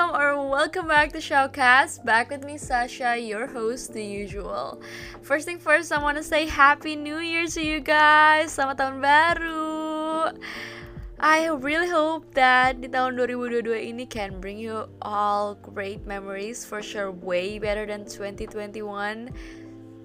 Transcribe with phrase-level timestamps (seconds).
[0.00, 2.04] welcome or welcome back to Showcast.
[2.04, 4.80] Back with me, Sasha, your host, the usual.
[5.20, 8.56] First thing first, I want to say Happy New Year to you guys.
[8.56, 10.32] Selamat tahun baru.
[11.20, 16.80] I really hope that di tahun 2022 ini can bring you all great memories for
[16.80, 18.80] sure way better than 2021.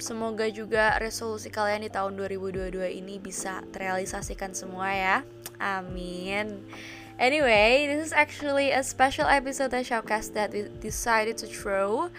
[0.00, 5.16] Semoga juga resolusi kalian di tahun 2022 ini bisa terrealisasikan semua ya.
[5.60, 6.64] Amin.
[7.22, 12.10] Anyway, this is actually a special episode of Shoutcast that we decided to throw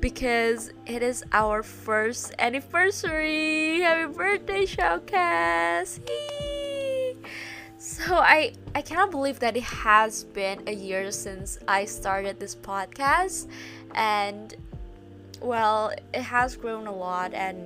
[0.00, 3.82] because it is our first anniversary.
[3.82, 6.00] Happy birthday, Shoutcast!
[7.76, 12.56] So I I cannot believe that it has been a year since I started this
[12.56, 13.46] podcast
[13.94, 14.56] and
[15.42, 17.60] well, it has grown a lot and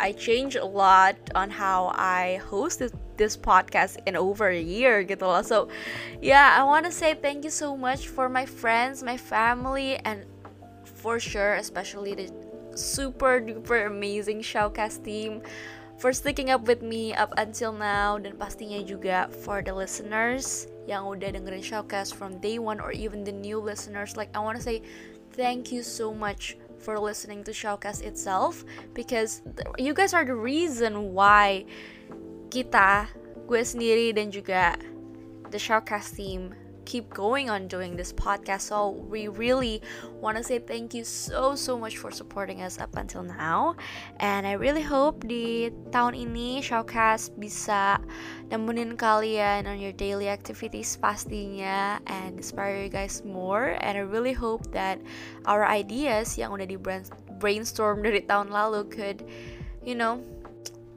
[0.00, 2.90] I changed a lot on how I host this
[3.38, 5.42] podcast in over a year gitu loh.
[5.42, 5.70] So,
[6.18, 10.26] yeah, I want to say thank you so much for my friends, my family, and
[10.84, 12.26] for sure, especially the
[12.74, 15.42] super duper amazing Showcast team
[15.98, 21.06] for sticking up with me up until now dan pastinya juga for the listeners yang
[21.06, 24.64] udah dengerin Showcast from day one or even the new listeners like I want to
[24.64, 24.82] say
[25.38, 29.40] thank you so much for listening to Showcast itself because
[29.78, 31.64] you guys are the reason why
[32.54, 33.10] kita,
[33.50, 34.78] gue sendiri dan juga
[35.50, 38.68] the Shoutcast team keep going on doing this podcast.
[38.70, 39.82] So we really
[40.20, 43.74] want to say thank you so so much for supporting us up until now.
[44.20, 47.98] And I really hope di tahun ini Shoutcast bisa
[48.52, 53.80] nemenin kalian on your daily activities pastinya and inspire you guys more.
[53.80, 55.00] And I really hope that
[55.48, 56.78] our ideas yang udah di
[57.40, 59.24] brainstorm dari tahun lalu could,
[59.82, 60.20] you know,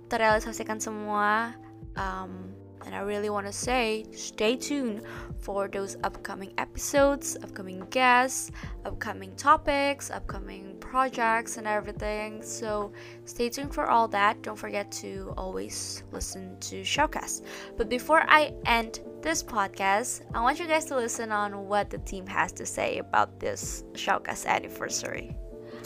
[0.09, 1.55] terrealisasikan semua.
[1.97, 2.53] Um,
[2.87, 5.01] and I really want to say stay tuned
[5.39, 8.51] for those upcoming episodes, upcoming guests,
[8.85, 12.41] upcoming topics, upcoming projects, and everything.
[12.41, 12.93] So
[13.25, 14.41] stay tuned for all that.
[14.41, 17.43] Don't forget to always listen to Showcast.
[17.75, 21.97] But before I end this podcast, I want you guys to listen on what the
[21.99, 25.35] team has to say about this Showcast anniversary.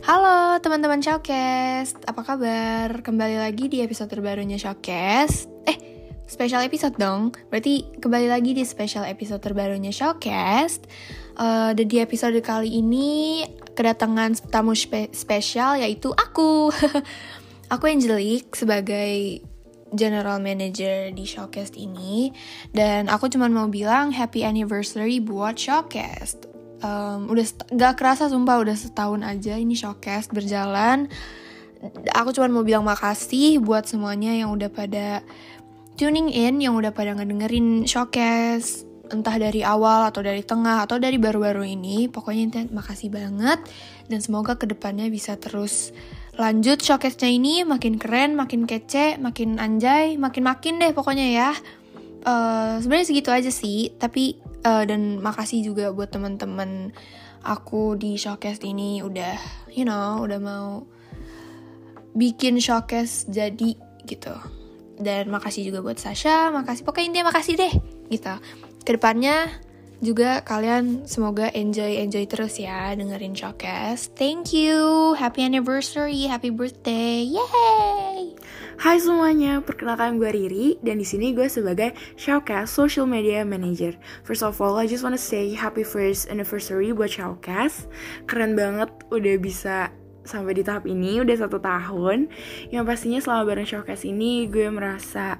[0.02, 3.06] Halo teman-teman Showcast, apa kabar?
[3.06, 5.46] Kembali lagi di episode terbarunya Showcast.
[5.70, 5.78] Eh,
[6.26, 7.38] special episode dong.
[7.54, 10.90] Berarti kembali lagi di special episode terbarunya Showcast.
[11.38, 13.46] Uh, dan di episode kali ini
[13.78, 16.74] kedatangan tamu spe spesial yaitu aku.
[17.74, 19.46] aku Angelique sebagai
[19.94, 22.34] general manager di Showcast ini
[22.74, 26.51] dan aku cuma mau bilang happy anniversary buat Showcast
[26.82, 31.08] um, udah gak kerasa sumpah udah setahun aja ini showcase berjalan.
[32.14, 35.26] Aku cuma mau bilang makasih buat semuanya yang udah pada
[35.98, 41.18] tuning in yang udah pada ngedengerin showcase entah dari awal atau dari tengah atau dari
[41.18, 42.06] baru-baru ini.
[42.08, 43.60] Pokoknya intinya makasih banget
[44.08, 45.90] dan semoga ke depannya bisa terus
[46.38, 47.66] lanjut showcase-nya ini.
[47.66, 51.52] Makin keren makin kece makin anjay makin makin deh pokoknya ya
[52.26, 53.94] uh, sebenarnya segitu aja sih.
[53.98, 56.94] Tapi uh, dan makasih juga buat teman-teman
[57.42, 59.02] aku di showcase ini.
[59.02, 59.38] Udah
[59.74, 60.86] you know udah mau
[62.14, 64.36] bikin showcase jadi gitu.
[65.02, 67.74] Dan makasih juga buat Sasha makasih pokoknya intinya makasih deh
[68.14, 68.34] gitu.
[68.86, 69.50] Ke depannya
[70.02, 74.10] juga kalian semoga enjoy enjoy terus ya dengerin showcase.
[74.14, 75.14] Thank you.
[75.18, 77.26] Happy anniversary happy birthday.
[77.26, 78.21] Yay
[78.82, 83.94] Hai semuanya, perkenalkan gue Riri dan di sini gue sebagai Shoutcast Social Media Manager.
[84.26, 87.86] First of all, I just wanna say happy first anniversary buat Shoutcast.
[88.26, 89.94] Keren banget udah bisa
[90.26, 92.30] sampai di tahap ini, udah satu tahun.
[92.74, 95.38] Yang pastinya selama bareng Shoutcast ini gue merasa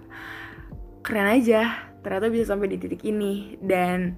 [1.02, 1.90] keren aja.
[2.02, 4.18] Ternyata bisa sampai di titik ini dan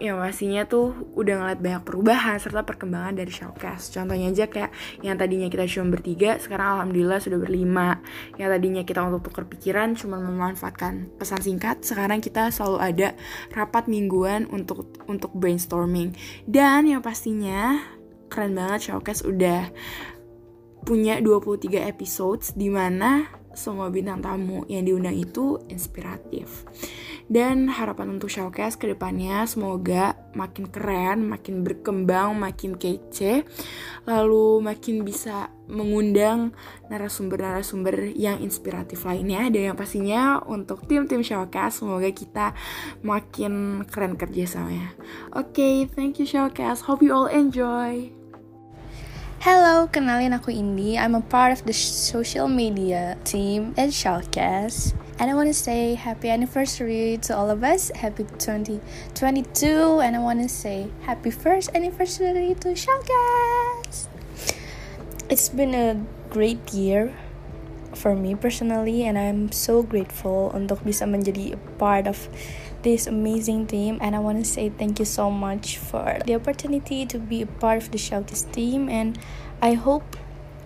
[0.00, 3.92] yang pastinya tuh udah ngeliat banyak perubahan serta perkembangan dari Showcast.
[3.92, 4.72] Contohnya aja kayak
[5.04, 8.00] yang tadinya kita cuma bertiga, sekarang alhamdulillah sudah berlima.
[8.40, 13.08] Yang tadinya kita untuk tukar pikiran cuma memanfaatkan pesan singkat, sekarang kita selalu ada
[13.52, 16.16] rapat mingguan untuk untuk brainstorming.
[16.48, 17.84] Dan yang pastinya
[18.32, 19.68] keren banget Showcast udah
[20.80, 26.64] punya 23 episodes di mana semua bintang tamu yang diundang itu inspiratif.
[27.30, 33.46] Dan harapan untuk Showcase ke depannya semoga makin keren, makin berkembang, makin kece,
[34.02, 36.50] lalu makin bisa mengundang
[36.90, 39.46] narasumber-narasumber yang inspiratif lainnya.
[39.46, 42.50] Dan yang pastinya untuk tim-tim Showcase semoga kita
[43.06, 44.90] makin keren kerja sama ya.
[45.38, 46.82] Oke, okay, thank you Showcase.
[46.90, 48.19] Hope you all enjoy.
[49.40, 51.00] Hello, kenalin aku Indi.
[51.00, 54.92] I'm a part of the social media team at Shoutcast.
[55.16, 57.88] And I want to say happy anniversary to all of us.
[57.96, 60.04] Happy 2022.
[60.04, 64.12] And I want to say happy first anniversary to Shoutcast.
[65.32, 67.16] It's been a great year
[67.96, 72.28] for me personally and I'm so grateful untuk bisa menjadi a part of
[72.82, 77.06] this amazing team and I want to say thank you so much for the opportunity
[77.06, 79.18] to be a part of the Shoutcast team and
[79.60, 80.16] I hope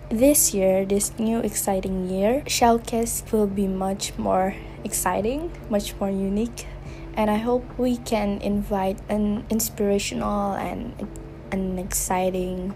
[0.09, 6.67] this year, this new exciting year, Shoutcast will be much more exciting, much more unique
[7.15, 11.07] and I hope we can invite an inspirational and
[11.51, 12.75] an exciting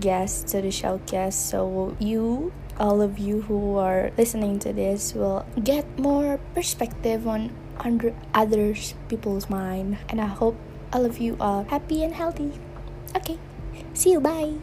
[0.00, 5.44] guest to the Shoutcast so you all of you who are listening to this will
[5.64, 7.50] get more perspective on
[7.80, 10.56] under others people's mind and i hope
[10.92, 12.52] all of you are happy and healthy
[13.14, 13.38] okay
[13.94, 14.54] see you bye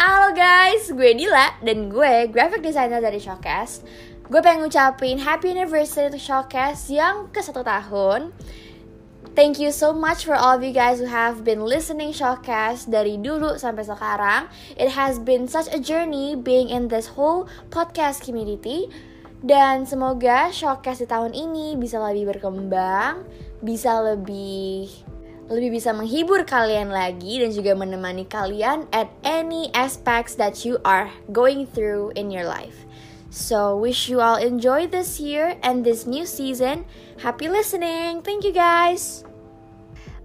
[0.00, 3.84] Halo guys, gue Dila dan gue graphic designer dari Showcase.
[4.32, 8.32] Gue pengen ngucapin happy anniversary untuk Showcase yang ke satu tahun.
[9.36, 13.20] Thank you so much for all of you guys who have been listening Showcase dari
[13.20, 14.48] dulu sampai sekarang.
[14.80, 18.88] It has been such a journey being in this whole podcast community.
[19.40, 23.24] Dan semoga Showcase di tahun ini bisa lebih berkembang,
[23.64, 24.88] bisa lebih
[25.50, 31.10] lebih bisa menghibur kalian lagi dan juga menemani kalian at any aspects that you are
[31.34, 32.86] going through in your life.
[33.30, 36.86] So, wish you all enjoy this year and this new season.
[37.18, 38.22] Happy listening.
[38.22, 39.22] Thank you guys.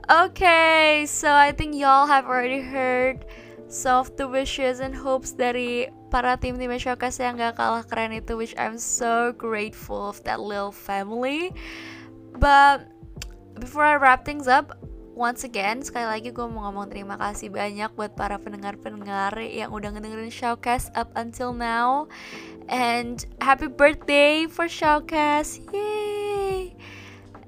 [0.06, 3.26] Okay, so I think y'all have already heard
[3.70, 8.54] of the wishes and hopes dari para tim-tim Showcase yang gak kalah keren itu which
[8.56, 11.52] I'm so grateful of that little family.
[12.38, 12.88] But
[13.58, 14.78] before I wrap things up,
[15.16, 19.96] once again sekali lagi gue mau ngomong terima kasih banyak buat para pendengar-pendengar yang udah
[19.96, 22.12] ngedengerin Showcast up until now.
[22.68, 26.76] And happy birthday for Showcast yay!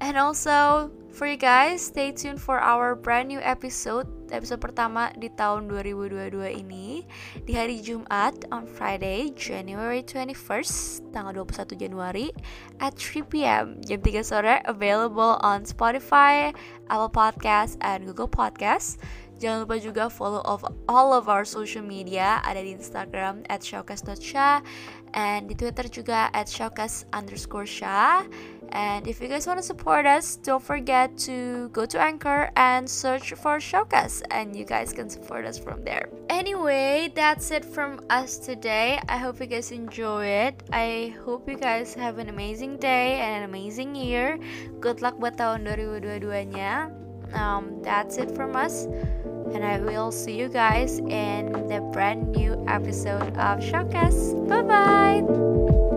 [0.00, 5.28] And also for you guys stay tuned for our brand new episode episode pertama di
[5.32, 7.04] tahun 2022 ini
[7.44, 12.32] di hari Jumat on Friday January 21st tanggal 21 Januari
[12.80, 16.50] at 3pm jam 3 sore available on Spotify,
[16.88, 19.00] Apple Podcast, and Google Podcast
[19.38, 24.62] Jangan lupa juga follow of all of our social media Ada di Instagram at showcase.sha
[25.14, 28.26] And di Twitter juga at showcase underscore sha.
[28.74, 32.84] And if you guys want to support us Don't forget to go to Anchor and
[32.84, 36.10] search for Showcase And you guys can support us from there.
[36.28, 39.00] Anyway, that's it from us today.
[39.08, 40.60] I hope you guys enjoy it.
[40.74, 44.36] I hope you guys have an amazing day and an amazing year.
[44.82, 46.92] Good luck buat tahun 2022-nya
[47.34, 48.86] um, That's it from us
[49.54, 54.34] and I will see you guys in the brand new episode of Showcase.
[54.48, 55.87] Bye bye!